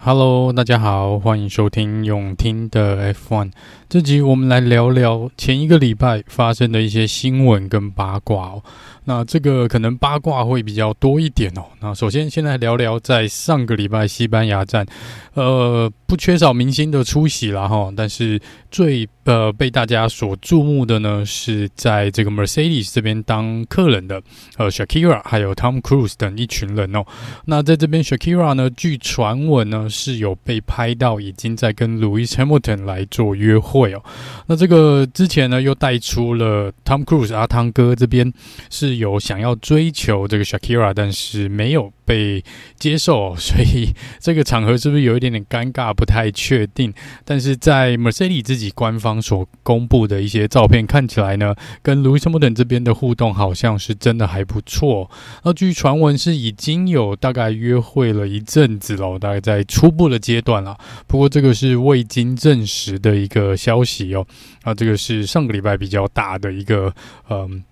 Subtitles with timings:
[0.00, 3.50] Hello，大家好，欢迎收听永听的 F One。
[3.88, 8.62] 这集我们来聊聊前一个礼拜发生的一些新闻跟八卦哦。
[9.04, 11.64] 那这个可能八卦会比较多一点哦。
[11.80, 14.86] 那首先，先来聊聊在上个礼拜西班牙站，
[15.34, 17.92] 呃，不缺少明星的出席啦哈。
[17.96, 24.20] 但是最呃被大家所注目的呢，是在这个 Mercedes 这边当客人的
[24.56, 27.04] 呃 Shakira 还有 Tom Cruise 等一群人哦。
[27.44, 34.02] 那在这边 Shakira 呢，据传闻呢是有被拍到已经在跟 Lewis Hamilton 来做约会哦。
[34.48, 38.32] 那这个之前呢又带出了 Tom Cruise 阿汤哥这边
[38.68, 38.88] 是。
[38.98, 42.42] 有想要追求这个 Shakira，但是没有被
[42.80, 45.92] 接受，所以这个场合是不是有一点点尴尬？
[45.98, 46.94] 不太确定。
[47.24, 55.10] 但是在 Mercedes 自己官方所公布的一些照片看起来呢，跟 Louis Hamilton 这边的互动好像是真的还不错。
[55.42, 60.78] 那据传闻是已经有大概约会了一阵子了，大概在初步的阶段了。
[61.08, 64.24] 不过这个是未经证实的一个消息哦。
[64.62, 66.94] 那这个是上个礼拜比较大的一个
[67.28, 67.64] 嗯。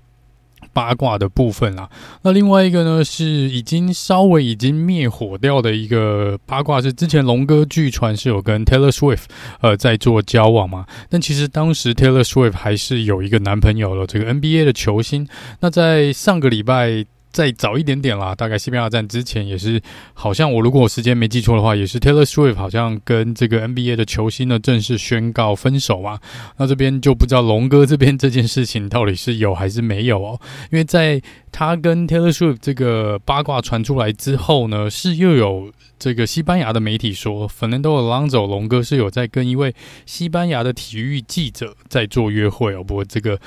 [0.76, 1.88] 八卦的部分啦，
[2.20, 9.24] 那另外一个呢是已经稍微已经灭火掉的一个八卦，是之前龙哥据传是有跟 Taylor Swift
[9.62, 15.26] 呃在做交往嘛，但其实当时 Taylor Swift 还是有一个男朋友了，这个 NBA 的球星。
[15.60, 17.06] 那在上个礼拜。
[17.36, 19.78] 再早一点点啦，大概西班牙站之前也是，
[20.14, 26.18] 好像我如果我时间没记错的话，也是 Taylor Swift 好像跟这个 NBA 的球星呢正式宣告分手嘛。
[26.56, 30.40] 那这边就不知道龙哥这边这件事情到底是有还是没有哦。
[30.72, 31.20] 因为在
[31.52, 39.74] 他跟 Taylor Swift 这个八卦传出来之后呢，是又有这个西班牙的媒体说，Fernando Alonso 龙哥是有在跟一位
[40.06, 42.82] 西班牙的体育记者在做约会哦。
[42.82, 43.38] 不过这个。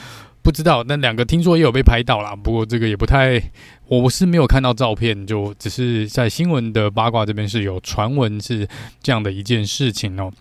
[0.50, 2.36] 不知道，那两个听说也有被拍到啦。
[2.36, 3.40] 不过这个也不太，
[3.86, 8.68] 我是没有看到照片，就只是在新闻的八卦这边是有传闻是
[9.00, 10.34] 这样的一件事情哦。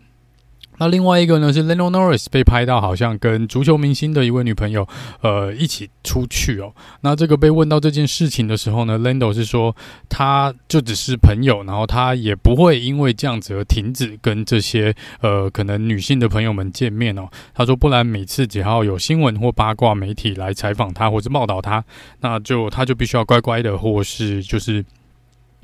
[0.78, 4.86] 那另外一个呢是 Lando Norris 被拍到好像跟足球明星的一位女朋友
[5.20, 6.72] 呃一起出去哦。
[7.00, 9.74] 那这个被问到这件事情的时候呢，Lando 是说
[10.08, 17.28] 他就只是朋友，然后他也不会因为这样子而停止跟这些呃可能女性的朋友们见面哦。
[17.54, 21.84] 他说不然每次只要有新闻或八卦媒体来采访他或者报道他，
[22.20, 24.84] 那就他就必须要乖乖的，或是就是。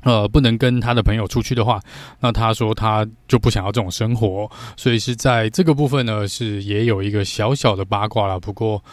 [0.05, 1.81] 呃，不能跟他的朋友出去的话，
[2.19, 8.37] 那他说他就不想要这种生活，所以是在这个部分呢，是也有一个小小的八卦啦。
[8.39, 8.83] 不过，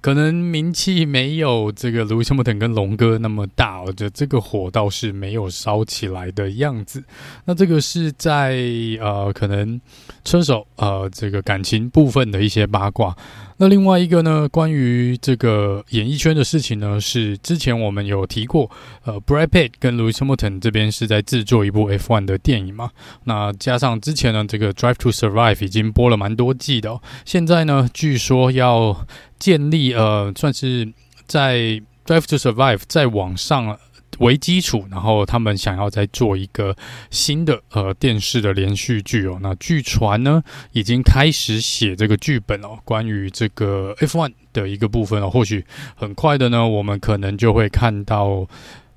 [0.00, 7.02] 可能名气没有这个 Lewis Hamilton 跟龙哥那么大，我觉得这个火倒是没有烧起来的样子。
[7.44, 8.58] 那这个是在
[9.00, 9.80] 呃，可能
[10.24, 13.16] 车手呃这个感情部分的一些八卦。
[13.58, 18.70] 那另外一个呢，关于这个演艺圈的事情呢，是之前我们有提过，
[19.04, 22.90] 呃，Brad Pitt 跟 Louis Hamilton 这边是在制作一部 F1 的电影嘛。
[23.24, 27.00] 那加上之前呢，这个 Drive to Survive 已经播了蛮多季的哦。
[27.24, 29.06] 现在呢，据说要
[29.38, 30.92] 建立呃，算是
[31.26, 33.78] 在 Drive to Survive 在网上。
[34.18, 36.76] 为基础，然后他们想要再做一个
[37.10, 39.38] 新的呃电视的连续剧哦。
[39.42, 45.30] 那据传呢，已经开始写这个剧本哦，关于这个 F1 的一个部分哦。
[45.30, 48.46] 或许很快的呢，我们可能就会看到。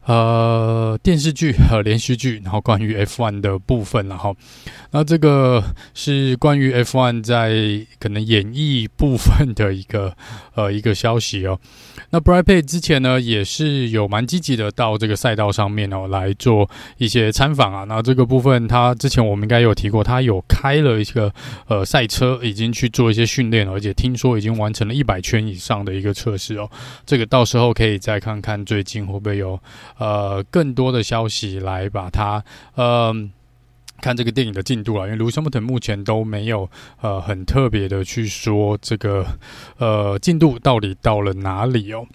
[0.06, 4.36] 呃，电视剧和连续剧， 然后关于 F1 的部分，然后，
[4.90, 5.64] 那这个
[5.94, 10.16] 是关于 F1 在可能演艺部分的一个
[10.56, 11.60] 呃一个消息哦。
[12.10, 17.84] 那 Brad Pitt 之前呢也是有蛮积极的到这个赛道上面哦来做一些参访啊。
[17.84, 21.32] 那这个部分他之前我们应该有提过，他有开了一个
[21.68, 26.68] 呃赛车，已经去做一些训练，而且听说已经完成了一百圈以上的一个测试哦。
[27.06, 29.60] 这个到时候可以再看看最近会不会有。
[30.00, 32.44] 呃，更多的消息来把它
[32.76, 33.14] 呃
[34.02, 36.70] 看这个电影的进度了，因为卢森堡特目前都没有
[37.02, 39.26] 呃很特别的去说这个
[39.78, 42.08] 呃进度到底到了哪里哦。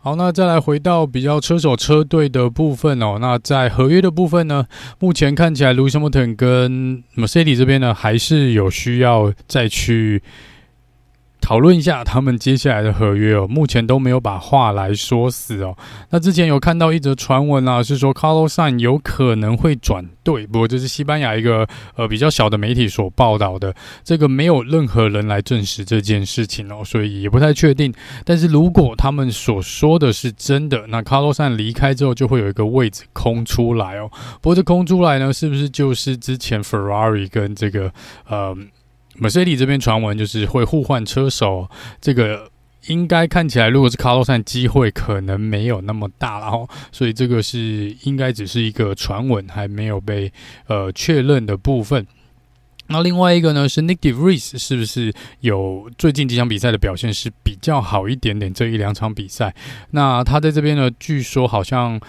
[0.00, 3.18] 好，那再来回到比较车手车队的部分哦。
[3.20, 4.66] 那在合约的部分呢，
[4.98, 10.22] 目前看起来，Lewis Hamilton 跟 Mercedes 这边呢，还是有需要再去。
[11.42, 15.76] 讨论一下他们接下来的合约哦，目前都没有把话来说死哦。
[16.08, 21.66] 那之前有看到一则传闻啊，是说 Carlos San 有可能会转队，不过这是西班牙一个
[21.96, 23.74] 呃比较小的媒体所报道的，
[24.04, 27.92] 这个没有任何人来证实这件事情哦，所以也不太确定。
[28.24, 34.08] 但是如果他们所说的是真的，那 Carlos San 离开之后就会有一个位置空出来哦。
[34.40, 37.92] 不过这空出来呢，是不是就是之前 Ferrari 跟这个
[38.28, 38.56] 呃
[39.20, 41.68] ？Mercedes 这边传闻就是会互换车手，
[42.00, 42.50] 这个
[42.86, 50.32] 应该看起来，如果是卡洛山，机会可能没有那么大了哈，所以这个是应该只是一个传闻，还没有被
[50.66, 52.06] 呃确认的部分。
[52.88, 58.52] 那另外一个呢是 Nick DeVries 是不是有最近几场比赛的表现是比较好一点点？
[58.52, 59.54] 这一两场比赛，
[59.90, 62.00] 那他在这边呢，据说好像。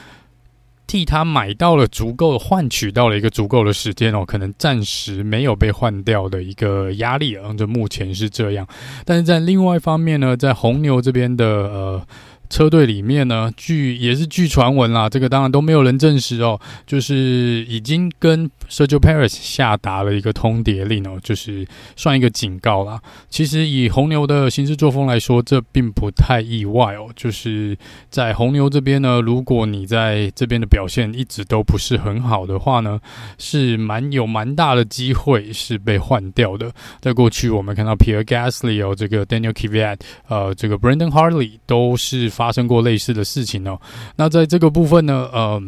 [0.88, 8.68] 替他买到了足够的，换取到了一个足够的时间哦，可能暂时没有被换掉的一个压力嗯，就目前是这样。
[9.06, 12.08] 但是在另外一方面呢，在红牛这边的呃。
[12.54, 23.02] 车队里面呢，据也是据传闻啦，这个当然都没有人证实哦，就是已经跟 Sergio Perez 下达了一个通牒令哦，就是算一个警告啦。
[23.28, 27.10] 其实以红牛的行事作风来说，这并不太意外哦。
[27.16, 27.76] 就是
[28.12, 33.00] 在红牛这边呢，如果你在这边的表现一直都不是很好的话呢，
[33.40, 36.72] 是蛮有蛮大的机会是被换掉的。
[37.02, 42.43] 在过去我们看到 Pierre Gasly 哦，这个 Daniel k v i a t 呃，这个 Brandon Hartley 都是发。
[42.44, 43.80] 发生过类似的事情哦。
[44.18, 45.62] 那在这个部分呢，呃，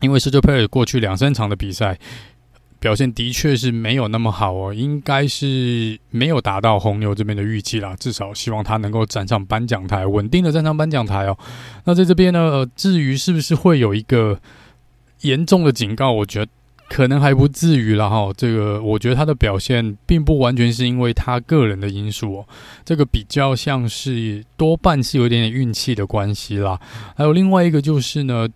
[0.00, 1.98] 因为19 pair 过去两三场的比赛
[2.78, 7.96] 表现的确是没有那么好哦，应该是没有达到红牛这边的预期啦。
[7.98, 11.38] 至少希望他能够站上颁奖台，稳定的站上颁奖台哦。
[11.84, 14.38] 那在这边呢，呃，至于是不是会有一个
[15.22, 16.50] 严重的警告，我觉得。
[16.88, 22.48] 可能还不至于了哈，这个我觉得他的表现并不完全是因为他个人的因素哦，
[22.84, 26.80] 这个比较像是多半是有一点点运气的关系啦。
[27.16, 28.48] 还有另外一个就是呢，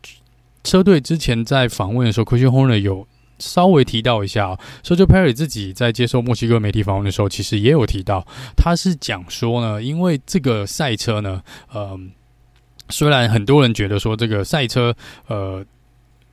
[0.63, 3.07] 车队之前在访问的时候，Christian Horn 有
[3.39, 8.25] 稍微提到一下，Sergio Perez 自己在接受墨西哥媒体访问的时候，其实也有提到，
[8.57, 11.43] 他是讲说呢，因为这个赛车呢，
[11.73, 11.99] 呃，
[12.89, 14.95] 虽然很多人觉得说这个赛车，
[15.27, 15.65] 呃。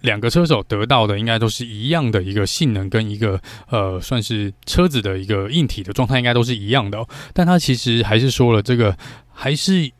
[0.01, 3.39] 两个车手得到的应该都是一样的一个性能跟一个
[3.69, 7.05] 呃，算是车子的一个硬体的状态，应该都是一样的。
[7.33, 8.97] 但他其实还是说了，这个
[9.33, 9.91] 还是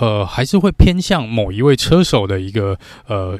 [0.00, 3.38] 呃，还是会偏向某一位车手的一个呃，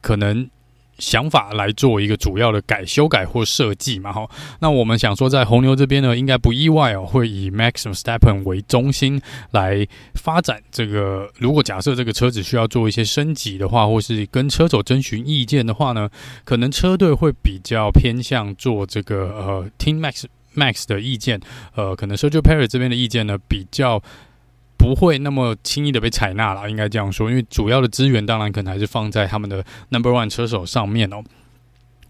[0.00, 0.50] 可能。
[0.98, 4.28] 想法来做一个主要的改修改或设计嘛，哈。
[4.60, 9.20] 那我们想说，在红牛这边呢，应该不意外哦，会以 Max Verstappen 为中心
[9.50, 11.30] 来发展这个。
[11.38, 16.08] 如果假设这个车子需要做一些升级的话，或是跟车手征询意见的话呢，
[16.44, 20.24] 可能车队会比较偏向做这个呃，听 Max
[20.54, 21.40] Max 的意见。
[21.74, 24.02] 呃，可能 Sergio Perez 这边的意见呢，比较。
[24.84, 31.22] 不会那么轻易的被采纳了，应该这样说，因为主要的资源当然可能还是放在他们的 Number One 车手上面哦。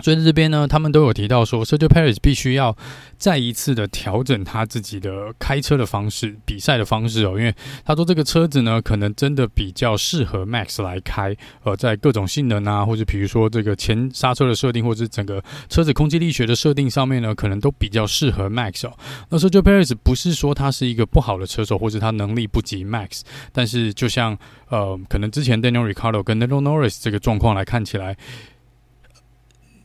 [0.01, 2.77] 所以这边呢，他们都有提到说，Sergio Perez 必须要
[3.17, 7.55] 再一次的调整他自己的开车的方式、比赛的方式哦，因为
[7.85, 18.93] 他说这个车子呢，可能真的比较适合 Max 来开，呃，在各种性能啊，或者比如说这个前刹车的设定，或者整个车子空气力学的设定上面呢，可能都比较适合 Max 哦。
[19.29, 23.21] 那 Sergio Perez 不是说他是一个不好的车手，或者他能力不及 Max，
[23.53, 24.37] 但是就像
[24.69, 28.17] 呃，可能之前 Daniel r i c a r d o 跟 Lando Norris 这个状况来看起来。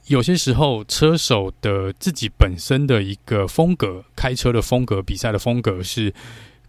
[0.09, 6.11] 有些时候，车手的自己本身的一个风格，开车的风格，比赛的风格是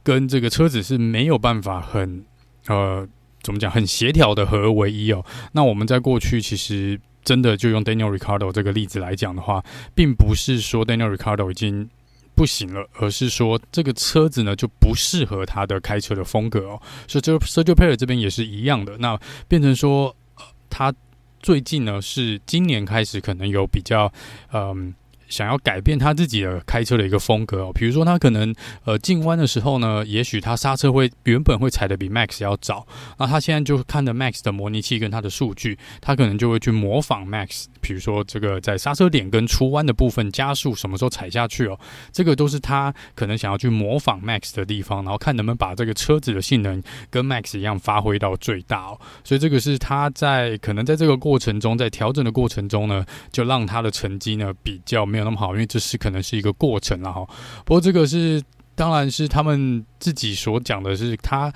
[0.03, 2.23] 跟这个车子是没有办法很
[2.67, 3.09] 呃，
[3.43, 5.25] 怎么讲，很协调的合而为一哦。
[5.53, 11.89] 那我们在过去其实真的就用 Daniel Ricciardo 这个例子来讲的话，并不是说 Daniel Ricciardo 已经
[12.35, 16.83] 不行了，而是说这个车子呢就不适合他的开车的风格哦。
[17.09, 19.19] 所以，这 Sergio Perez 这边也是一样的，那
[19.49, 20.93] 变成说，呃，他。
[21.41, 24.13] 最近呢，是今年开始可能有比较，
[24.53, 24.95] 嗯。
[25.31, 32.87] 想要改变他自己的开车的一个风格哦，比如说他可能呃进弯的时候呢，也许他刹车会原本会踩得比 Max 要早，
[33.19, 41.79] 那他现在就看着 Max 的模拟器跟他的数据，他可能就会去模仿 Max，比如说这个在刹车点跟出弯的部分加速什么时候踩下去哦，
[42.13, 55.25] 这个都是他可能想要去模仿 Max 的地方，然后看能不能把这个车子的性能跟 Max 一样发挥到最大哦，所以这个是他在可能在这个过程中，在调整的过程中呢，就让他的成绩呢比较没有。
[55.25, 57.25] 那么好，因为这是可能是一个过程了哈。
[57.65, 58.43] 不过这个是，
[58.75, 61.53] 当然是他们自己所讲的，是他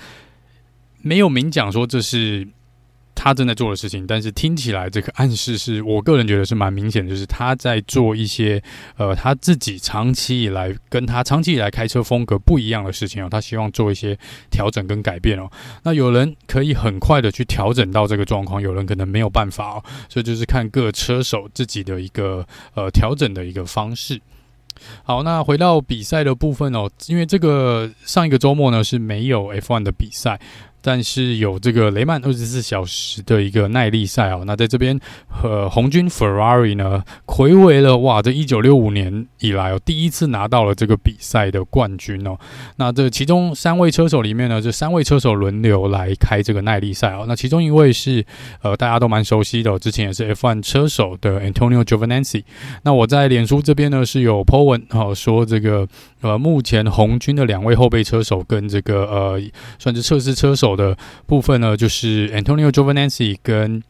[1.03, 2.47] 没有明讲说这是。
[3.15, 8.63] 他正在做的事情，但是听起来这个暗示是我个人觉得是蛮明显，就是他在做一些
[8.97, 14.19] 呃他自己长期以来跟他长期以来开车风格不一样的事情哦，他希望做一些
[14.51, 15.51] 调整跟改变哦。
[15.85, 24.21] 那有人可以很快的去调整到这个状况，有人可能没有办法哦，所以就是看各车手自己的一个呃调整的一个方式。
[25.05, 30.41] 好，那回到比赛的部分哦，因为这个上一个周末呢是没有 F1 的比赛。
[30.87, 35.01] 但是有这个雷曼二十四小时的一个耐力赛哦，那在这边
[35.43, 42.37] 呃红军 Ferrari 呢，睽违了哇，这一九六五年以来哦，第一次拿到了这个比赛的冠军哦。
[42.77, 47.25] 那这其中三位车手里面呢，这三位车手轮流来开这个耐力赛哦。
[47.27, 48.23] 那其中一位是
[48.61, 52.45] 呃大家都蛮熟悉的，之前也是 F1 车手的 Antonio Giovinazzi。
[52.83, 55.89] 那我在脸书这边呢是有 po 文哦，说这个
[56.25, 59.41] 呃目前红军的两位后备车手跟这个呃
[59.79, 60.75] 算是测试车手。
[60.75, 63.81] 的部分呢，就是 Antonio Giovinazzi 跟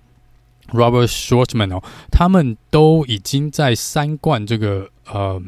[0.72, 5.40] Robert Shwartzman 哦，他们都已经在三冠这个呃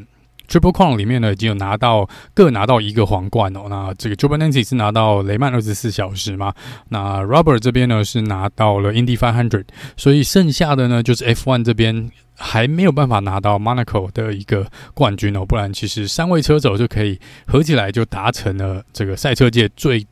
[0.48, 3.66] Triple Crown 里面呢，已经有拿到各拿到一个皇冠哦。
[3.68, 6.54] 那这个 Giovinazzi 是拿到雷曼二十四小时嘛？
[6.88, 9.64] 那 Robert 这边呢是拿到了 Indy 500，
[9.98, 15.44] 所以剩下的呢就是 F1 这边还没有办法拿到 Monaco 的一个冠军哦。
[15.44, 20.06] 不然其实三位车手就可以合起来就达成了这个赛车界最。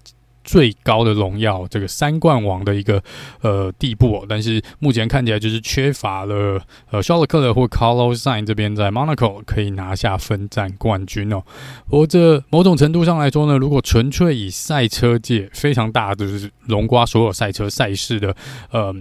[0.47, 3.02] 最高的荣耀，这个三冠王的一个
[3.40, 11.43] 呃地步哦，但是目前看起来就是缺乏了呃肖尔克勒或 Carlos Sainz 这边在 Monaco 可以拿下分站冠军哦。
[11.88, 18.37] 不过这某种程度上来说呢，如果纯粹以赛车界非常大的就是龙瓜所有赛车赛事的
[18.71, 18.95] 呃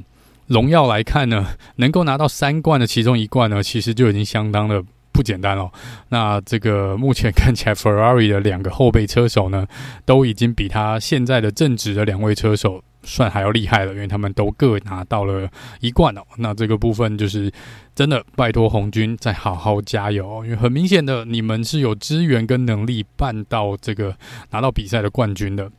[0.48, 1.48] 荣耀来看呢，
[1.78, 4.84] 能够拿到三冠的其中一冠呢，其实就已经相当的。
[5.16, 5.72] 不简单哦，
[6.10, 9.68] 那这个目前看起来，Ferrari 的两个后备车手呢，
[10.06, 15.48] 都已经比他现在的正职的两位车手算还要厉害了，因为他们都各拿到了
[15.82, 16.24] 一冠哦。
[16.38, 17.54] 那这个部分就是
[17.94, 24.18] 真的，拜托红军再好好加油哦，因为很明显的，你们是有资源跟能力办到这个
[24.50, 25.72] 拿到比赛的冠军的。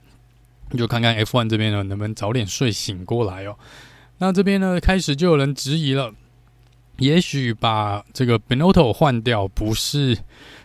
[0.71, 3.57] 你就看看 F1 这边呢，能不能早点睡醒过来哦。
[4.19, 6.13] 那这边呢，开始就有人质疑了。
[6.99, 10.17] 也许把这个 Benotto 换掉不是。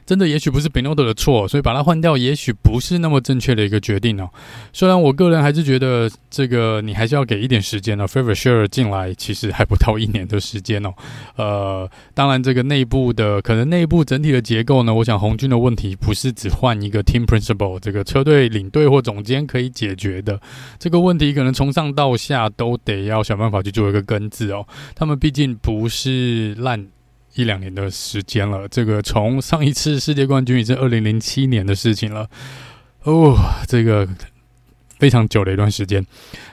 [0.09, 4.27] 真的也许不是 Binotto 的错，所以把它换掉也许不是那么正确的一个决定哦。
[4.73, 8.07] 虽然我个人还是觉得这个你还是要给一点时间哦。
[8.07, 10.91] Fred Vasseur 进来其实还不到一年的时间哦。
[11.35, 20.41] 呃，当然这个内部的可能内部整体的结构呢，我想红军的问题不是只换一个 Team Principal 这个车队领队或总监可以解决的。
[20.79, 24.65] 这个问题可能从上到下都得要想办法去做一个根治哦。
[24.95, 26.87] 他们毕竟不是烂。
[27.35, 32.27] 一两年的时间了，这个从上一次世界冠军已经二零零七年的事情了，
[33.03, 33.35] 哦，
[33.67, 34.07] 这个
[34.97, 36.05] 非常久的一段时间。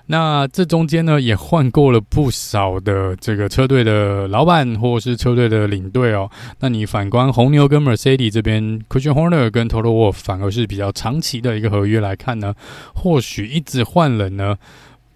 [0.07, 6.31] 那这中间呢，也换过了不少的这个车队的老板或是车队的领队哦。
[6.61, 12.55] 那你反观红牛跟 Mercedes 这边，Christian Horner 跟 Toto Wolff 反而是比较长期的一个合约来看呢，
[12.95, 14.57] 或许一直换人呢。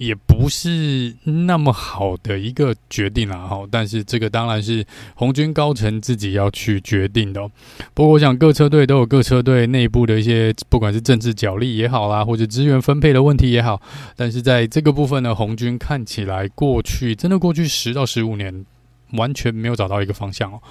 [0.00, 3.68] 也不是那么好的一个决定啦，哈。
[3.70, 4.82] 但是这个当然是
[5.14, 7.46] 红军高层自己要去决定的。
[7.92, 13.78] 不过我想各车队都有各车队内部的一些，不管是政治角力也好啦，或者资源分配的问题也好。
[14.16, 18.64] 但是在这个部分呢，红军看起来过去真的过去十到十五年
[19.12, 20.62] 完全没有找到一个方向哦。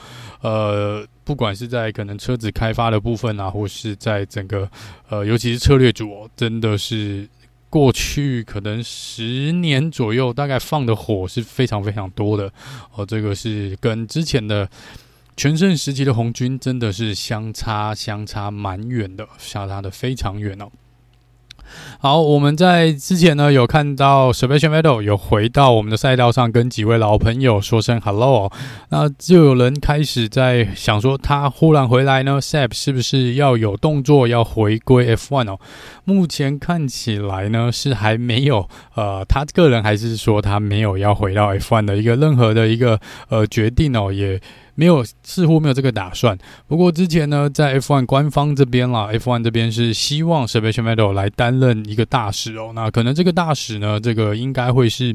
[0.42, 4.68] 呃，不管是在可能车子开发的部分啊，或是在整个
[5.08, 7.30] 呃，尤其是策略组，真的是。
[7.70, 12.52] 过去可能十年左右，大概放的火是非常非常多的
[12.96, 13.06] 哦。
[13.06, 14.68] 这个是跟之前的
[15.38, 20.70] 全盛时期的红军真的是相差相差蛮远的，相差的非常远哦。
[22.00, 28.52] 好，我们在之前呢有看到 Sebastian Vettel 有回到我们的赛道上，跟几位老朋友说声 Hello。
[28.90, 35.60] 那就有人开始在想说，他忽然回来呢，Seb 是不是要有动作要回归 F1 哦？
[36.06, 44.40] 目前看起来呢是还没有，呃，他个人还是说他没有要回到 F1 的一个任何的一个呃决定哦，也。
[44.80, 46.38] 没有，似乎没有这个打算。
[46.66, 52.72] 不过之前呢，在 F1 官方这边啦，F1 这边是希望 Sebastian Vettel 来担任一个大使哦。
[52.74, 55.14] 那可能这个大使呢，这个应该会是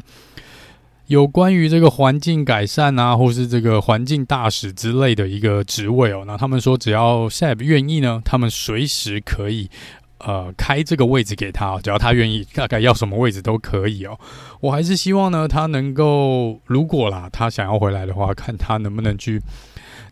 [1.06, 6.24] 有关于这个环境改善啊，或是这个环境大使之类的一个职位哦。
[6.26, 9.70] 那他们说，只要 Seb 愿意呢，他们随时可以。
[10.18, 14.18] 呃，开这个位置给他，只要他愿意，大概要什么位置都可以哦。
[14.60, 19.42] 我还是希望呢，他能够，如果啦，他想要回来的话，看他能不能去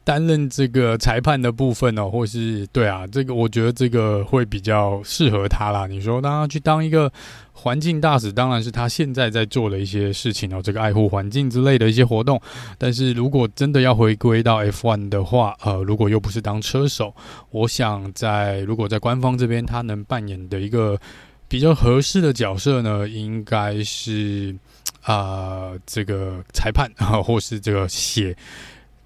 [0.05, 5.87] 担任这个裁判的部分哦，或是对啊，这个我觉得这个会比较适合他啦。
[5.87, 7.13] 你说让他去当一个
[7.53, 12.41] 环境大使，当然是他现在在做的一些事情哦，这个爱护环境之类的一些活动。
[12.79, 17.15] 但是如果真的要回归到 F1 的话，呃，如果又不是当车手，
[17.51, 20.99] 我想在如果在官方这边他能扮演的一个
[21.47, 24.57] 比较合适的角色呢，应该是
[25.03, 28.37] 啊、这个裁判啊，或是这个写。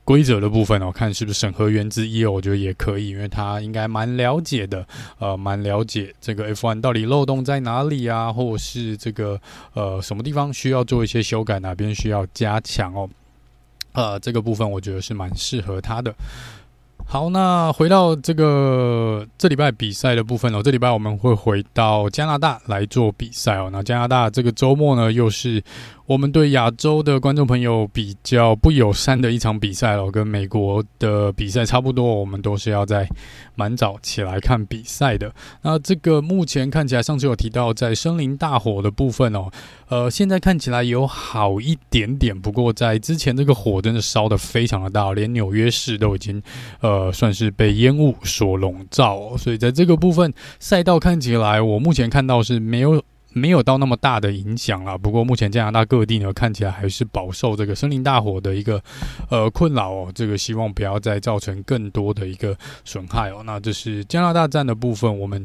[0.06, 4.86] 规则的部分哦，看是不是审核员之一哦，我觉得也可以，因为他应该蛮了解的，
[5.18, 9.40] 呃，蛮了解这个 F one 到底漏洞在哪里啊，或是这个
[9.74, 13.10] 呃什么地方需要做一些修改，哪边需要加强哦，
[13.94, 16.14] 呃，这个部分我觉得是蛮适合他的。
[17.08, 23.70] 好，那回到这个这礼拜比赛的部分哦，这礼拜我们会回到加拿大来做比赛哦。
[23.72, 25.62] 那加拿大这个周末呢，又是
[26.06, 33.08] 我们对亚洲的观众朋友比较不友善的一场比赛哦，跟美国的比赛差不多，我们都是要在
[33.54, 35.32] 蛮早起来看比赛的。
[35.62, 39.48] 那这个目前看起来，上次有提到在森林大火的部分哦。
[39.88, 46.42] 呃，现在看起来有好一点点，不过在之前这个火真的烧得非常的大，连纽约市都已经
[46.80, 53.02] 呃呃算是被烟雾所笼罩，所以在这个部分赛道看起来，我目前看到是没有。
[53.36, 58.82] 没有到那么大的影响啦，不过目前加拿大各地呢，看起来还是饱受这个森林大火的一个
[59.28, 60.10] 呃困扰哦。
[60.14, 63.42] 这个希望不要再造成更多的一个损害哦。
[63.44, 65.44] 那这是加拿大站的部分，我们。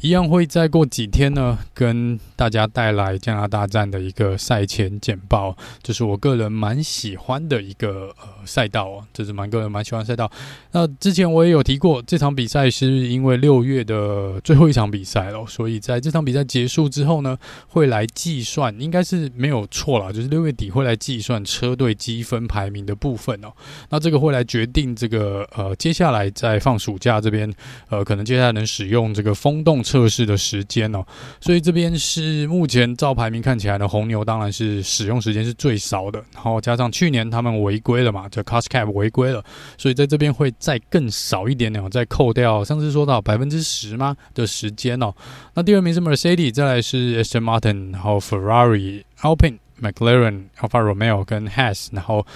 [0.00, 10.30] 一样会再过几天呢，跟大家带来加拿大站的一个赛前简报，这是我个人蛮喜欢的一个呃赛道哦，这是蛮个人蛮喜欢赛道。
[10.70, 17.36] 那之前我也有提过，这场比赛是因为六月的最后一场比赛了，所以在这场比赛结束之后呢，
[17.66, 23.48] 会来计算，应该是没有错啦，就是六月底会来计算车队积分排名的部分哦。
[23.90, 27.52] 那这个会来决定这个呃接下来在放暑假这边
[27.88, 29.82] 呃可能接下来能使用这个风洞。
[29.88, 31.02] 测试的时间哦，
[31.40, 39.42] 所以这边是目前照排名看起来的红牛当然是使用时间是最少的，然后加上去年他们违规了嘛，就 Cost Cap 违规了，
[39.78, 45.10] 所以在这边会再更少一点点，哦再扣掉上次说到百分之十吗的时间哦。
[45.54, 52.26] 那第二名是 Mercedes，再来是 Aston Martin，然后 Ferrari、Alpine、McLaren、Alfa Romeo 跟 Has，然后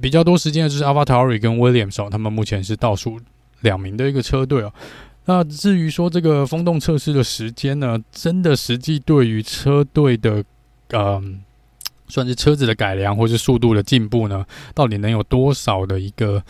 [0.00, 3.20] 比较多时间的就是 AlphaTauri 跟 Williams 哦，他们目前是倒数
[3.60, 4.72] 两名的一个车队哦。
[5.28, 10.42] 那至于说这个风洞测试的时间呢，真的实际对于车队的，
[10.92, 11.44] 嗯、
[12.08, 14.42] 算是车子的改良或是速度的进步呢，
[14.74, 16.42] 到底能有多少的一个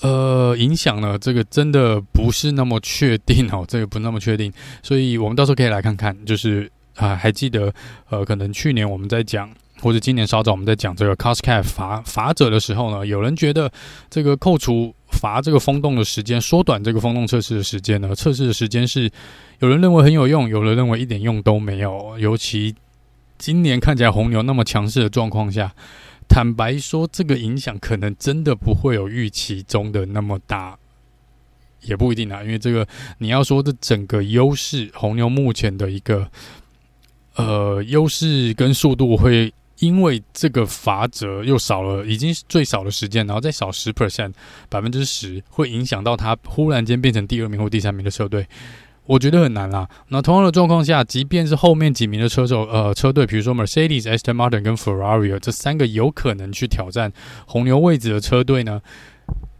[0.00, 1.16] 呃影响呢？
[1.16, 4.52] 这个真的不是那么确定哦， 这个不那么确定，
[4.82, 7.72] 所以我们到时候可以来看看，就是啊、还记得
[8.10, 9.48] 呃，可能去年我们在讲。
[9.80, 13.70] 或者今年稍早我们在讲这个 cost cap 罚罚者的时候呢，有人觉得
[14.08, 19.10] 这个扣除罚这个风洞的时间，缩短这个风洞测试的时间呢，测试的时间是
[19.60, 22.18] 有人认为很有用，有人认为一点用都没有。
[22.18, 22.74] 尤其
[23.38, 25.74] 今年看起来红牛那么强势的状况下，
[26.28, 30.76] 坦白说，这个影响可能真的不会有预期中的那么大，
[31.80, 32.42] 也不一定啊。
[32.42, 36.28] 因为这个你要说的整个优势，红牛目前的一个
[37.36, 39.50] 呃优势跟速度会。
[39.80, 44.32] 因为这个罚则又少了，已经是最少的时间，然后再少十 percent，
[44.68, 48.46] 百分之十，会影响到他忽然间变成第二名或第三名的车队，
[49.04, 49.88] 我觉得很难啦。
[50.08, 57.12] 那同样的状况下，即便是后面几名的车手，呃，车队，比如说 Mercedes、Aston Martin 跟 Ferrari 这三个有可能去挑战
[57.46, 58.80] 红牛位置的车队呢，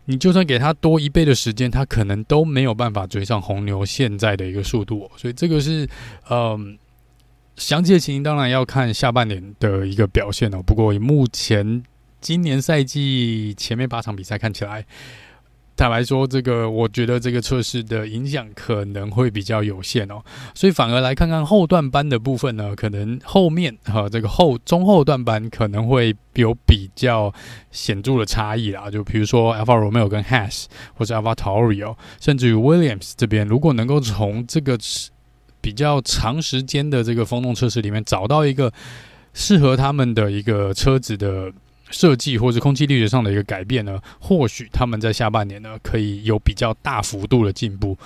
[0.04, 5.10] 你就算给他多一倍的时间，他可能都没有办法追上红牛现在的一个速度。
[5.16, 5.88] 所以这个是，
[6.30, 6.78] 嗯。
[7.56, 10.62] 详细的情形当然要看下半年的一个表现哦。
[10.62, 11.82] 不过目前
[12.20, 14.84] 今年赛季前面八场比赛看起来，
[15.76, 20.22] 坦白说，这个我觉得这个测试的影响可能会比较有限哦。
[20.54, 27.32] 所以反而来看看后段班的部分呢，可能后面和这个后中后段班可能会有比较
[27.70, 28.90] 显著的差异啦。
[28.90, 30.64] 就比如说 Alfa Romeo 跟 Haas，
[30.94, 34.76] 或者 AlphaTauri 哦，甚至于 Williams 这边，如果能够从这个。
[35.64, 38.70] 比较长时间的这个风洞测试里面，找到一个
[39.32, 41.50] 适合他们的一个车子的
[41.88, 47.96] 设计，或者空气力学上的一个改变呢，或许他们在下半年呢，可以有比较大幅度的进步。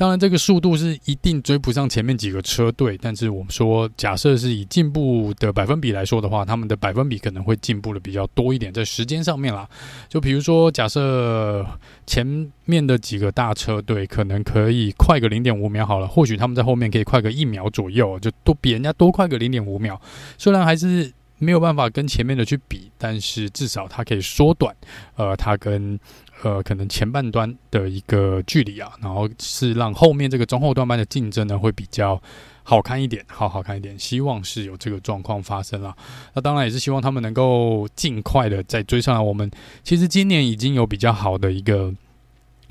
[0.00, 9.68] 当然，这个速度是一定追不上前面几个车队，但是我们说，假设是以进步的百分比来说的话，他们的百分比可能会进步的比较多一点，在时间上面啦。
[10.08, 11.66] 就比如说，假设
[12.06, 20.00] 前面的几个大车队可能可以快个零点五秒好了，或许他们在后面可以快个一秒左右，就都比人家多快个零点五秒。
[20.38, 24.72] 虽然还是没有办法跟前面的去比，但是至少它可以缩短，
[25.16, 25.98] 呃，它跟。
[26.42, 32.18] 呃可能前半段的一个距离啊，然后是让后面这个中后段班的竞争呢会比较
[32.62, 33.98] 好看一点，好好看一点。
[33.98, 35.94] 希望是有这个状况发生了。
[36.32, 39.20] 那当然也是希望他们能够尽快的再追上来。
[39.20, 39.50] 我们
[39.84, 41.92] 其实今年已经有比较好的一个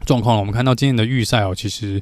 [0.03, 0.39] 状况了。
[0.39, 2.01] 我们看到今年的预赛哦，其实。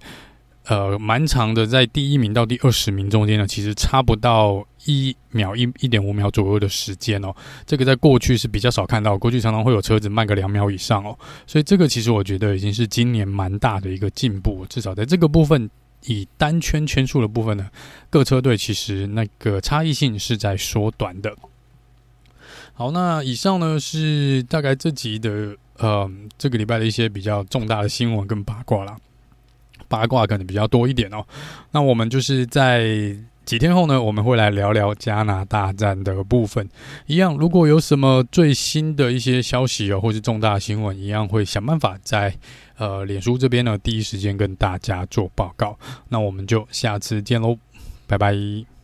[0.69, 7.31] 呃，蛮长的，在第一名到第二十名中间呢，其实差不到一秒一一点五秒左右的时间哦。
[7.65, 11.15] 这个在过去是比较少看到，过去常常会有车子慢个两秒以上哦。
[11.45, 15.69] 所以这个其实我觉得已经是今年蛮大的一个进步，至少在这个部分，
[16.05, 17.69] 以单圈圈数的部分呢，
[18.09, 21.35] 各车队其实那个差异性是在缩短的。
[22.73, 28.97] 好，那以上呢是大概这集的呃这个礼拜的一些比较重大的新闻跟八卦啦。
[29.89, 31.25] 八卦可能比较多一点哦，
[31.71, 33.15] 那我们就是在
[33.47, 36.67] 几天后呢，我们会来聊聊加拿大站的部分。
[37.05, 42.35] 一样，如果有什么最新的一些消息哦，或是重大新闻，一样会想办法在
[42.77, 45.79] 呃脸书这边呢第一时间跟大家做报告。
[46.09, 47.57] 那我们就下次见喽，
[48.05, 48.76] 拜拜。